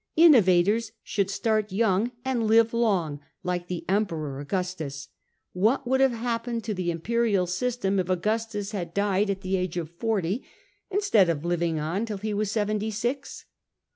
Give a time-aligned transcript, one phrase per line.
[0.15, 5.09] Innovators should start young and live long, like the Emperor Augustus.
[5.53, 9.77] What would have happened to the imperial system if Augustus had died at the age
[9.77, 10.43] of forty,
[10.89, 13.45] instead of living on till he was seventy six